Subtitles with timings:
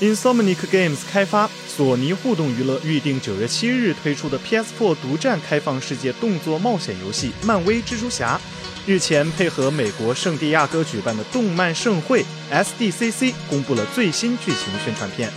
[0.00, 8.40] Insomniac Games 开发，索尼互动娱乐预定九月七日推出的 PS4 独占开放世界动作冒险游戏《漫威蜘蛛侠》，
[8.90, 15.30] 日前配合美国圣地亚哥举办的动漫盛会 SDCC 公布了最新剧情宣传片，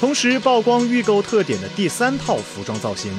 [0.00, 3.16] 同时曝光预购特点的第三套服装造型。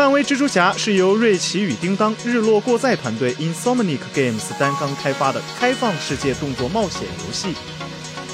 [0.00, 7.54] 漫威蜘蛛侠是由瑞奇与叮当、日落过载团队 Insomniac Games 单纲开发的开放世界动作冒险游戏，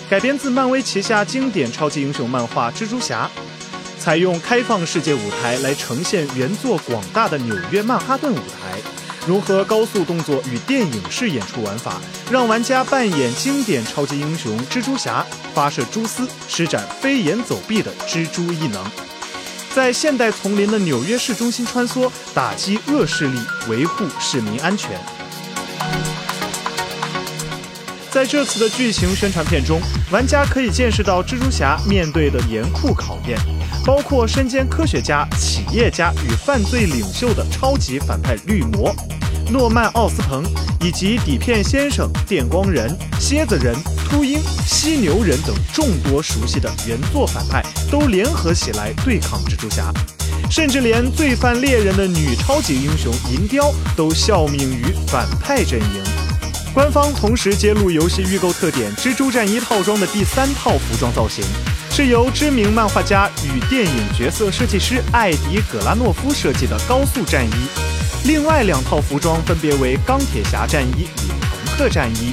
[0.09, 3.29] 改编自漫威旗下经典超级英雄漫画《蜘蛛侠》，
[4.01, 8.78] 采用开放世界舞台来呈现原作广大的纽约曼哈顿舞台，
[9.27, 19.05] 融合高速动作与电影式演出玩法，让玩家扮演经典超级英雄蜘蛛侠，发射蛛丝，施展飞檐走壁的蜘蛛异能。
[19.77, 24.98] 在现代丛林的纽约市中心穿梭，打击恶势力，维护市民安全。
[28.11, 29.78] 在这次的剧情宣传片中，
[30.11, 33.39] 玩家可以见识到蜘蛛侠面对的严酷考验，
[33.84, 38.97] 包括身兼科学家、企业家与犯罪领袖的超级反派绿魔。
[39.53, 40.43] 诺曼·奥斯彭
[40.81, 43.77] 以及底片先生、电光人、蝎子人、
[44.09, 49.93] 秃鹰、犀牛人等众多熟悉的原作反派都联合起来对抗蜘蛛侠，
[50.49, 56.03] 甚至连罪犯猎人的女超级英雄银雕都效命于反派阵营。
[56.73, 61.45] 官方同时揭露游戏预购特点：蜘蛛战衣套装的第三套服装造型
[61.91, 67.51] 是由知名漫画家与电影角色设计师艾迪·葛拉诺夫设计的高速战衣。
[68.25, 72.33] 另外两套服装分别为钢铁侠战衣与朋克战衣。